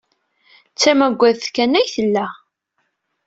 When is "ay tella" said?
1.79-2.27